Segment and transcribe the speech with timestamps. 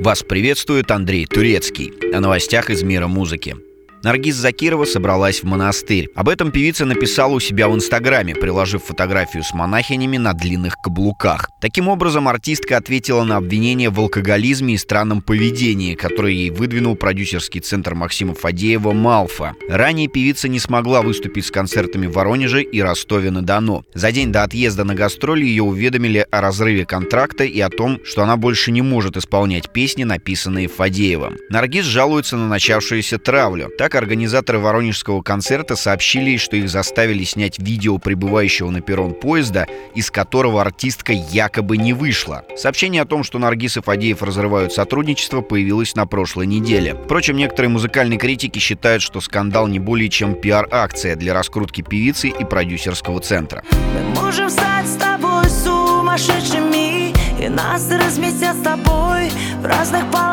[0.00, 1.92] Вас приветствует Андрей Турецкий.
[2.14, 3.56] О новостях из мира музыки.
[4.02, 6.08] Наргиз Закирова собралась в монастырь.
[6.14, 11.50] Об этом певица написала у себя в Инстаграме, приложив фотографию с монахинями на длинных каблуках.
[11.60, 17.60] Таким образом, артистка ответила на обвинения в алкоголизме и странном поведении, которые ей выдвинул продюсерский
[17.60, 19.54] центр Максима Фадеева «Малфа».
[19.68, 23.84] Ранее певица не смогла выступить с концертами в Воронеже и Ростове-на-Дону.
[23.94, 28.22] За день до отъезда на гастроли ее уведомили о разрыве контракта и о том, что
[28.22, 31.36] она больше не может исполнять песни, написанные Фадеевым.
[31.50, 33.70] Наргиз жалуется на начавшуюся травлю.
[33.76, 40.10] Так организаторы воронежского концерта сообщили, что их заставили снять видео прибывающего на перрон поезда, из
[40.10, 42.44] которого артистка якобы не вышла.
[42.56, 46.94] Сообщение о том, что Наргиз и Фадеев разрывают сотрудничество, появилось на прошлой неделе.
[46.94, 52.44] Впрочем, некоторые музыкальные критики считают, что скандал не более чем пиар-акция для раскрутки певицы и
[52.44, 53.62] продюсерского центра.
[53.94, 60.27] Мы можем стать с тобой сумасшедшими И нас разместят с тобой в разных палатах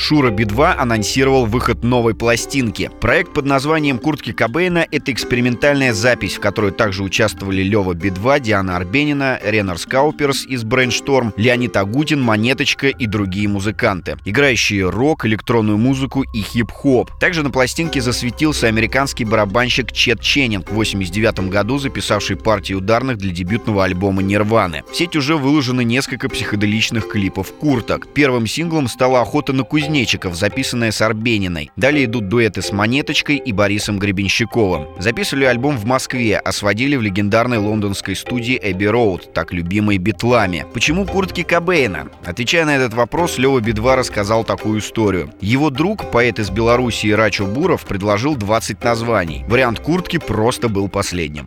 [0.00, 2.88] Шура Би-2 анонсировал выход новой пластинки.
[3.00, 8.76] Проект под названием «Куртки Кобейна»— это экспериментальная запись, в которой также участвовали Лева Би-2, Диана
[8.76, 16.22] Арбенина, Ренар Скауперс из Brainstorm, Леонид Агутин, Монеточка и другие музыканты, играющие рок, электронную музыку
[16.32, 17.10] и хип-хоп.
[17.18, 23.32] Также на пластинке засветился американский барабанщик Чет Ченнинг в 89 году, записавший партии ударных для
[23.32, 24.84] дебютного альбома «Нирваны».
[24.92, 28.06] В сеть уже выложено несколько психоделичных клипов курток.
[28.14, 31.70] Первым синглом стала «Охота на кузнечика», кузнечиков, записанная с Арбениной.
[31.76, 34.88] Далее идут дуэты с Монеточкой и Борисом Гребенщиковым.
[34.98, 40.66] Записывали альбом в Москве, а сводили в легендарной лондонской студии Эбби Роуд, так любимой битлами.
[40.74, 42.08] Почему куртки Кобейна?
[42.26, 45.32] Отвечая на этот вопрос, Лева Би-2 рассказал такую историю.
[45.40, 49.44] Его друг, поэт из Белоруссии Рачо Буров, предложил 20 названий.
[49.48, 51.46] Вариант куртки просто был последним.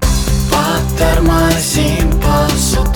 [0.49, 2.90] Потормозим, посутулимся,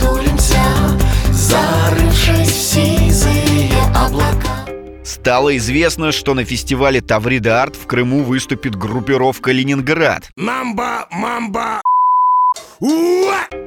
[5.25, 10.29] Стало известно, что на фестивале Таврида Арт в Крыму выступит группировка «Ленинград».
[10.35, 11.81] Мамба, мамба,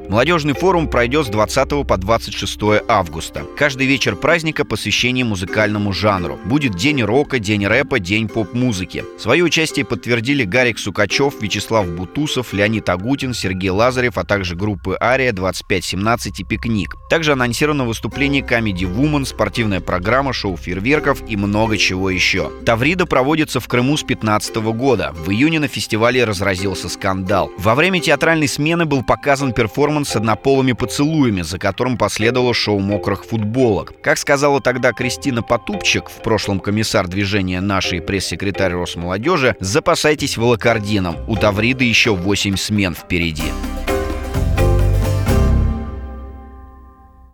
[0.08, 3.44] Молодежный форум пройдет с 20 по 26 августа.
[3.58, 6.38] Каждый вечер праздника посвящение музыкальному жанру.
[6.46, 9.04] Будет день рока, день рэпа, день поп-музыки.
[9.18, 15.32] Свое участие подтвердили Гарик Сукачев, Вячеслав Бутусов, Леонид Агутин, Сергей Лазарев, а также группы «Ария»,
[15.32, 16.96] «2517» и «Пикник».
[17.10, 22.50] Также анонсировано выступление Comedy Woman, спортивная программа, шоу фейерверков и много чего еще.
[22.64, 25.12] Таврида проводится в Крыму с 15 года.
[25.14, 27.50] В июне на фестивале разразился скандал.
[27.58, 33.24] Во время театральной смены был показан перформанс с однополыми поцелуями, за которым последовало шоу мокрых
[33.24, 33.94] футболок.
[34.02, 41.16] Как сказала тогда Кристина Потупчик, в прошлом комиссар движения нашей пресс-секретарь Росмолодежи, запасайтесь волокордином.
[41.26, 43.52] У Тавриды еще 8 смен впереди.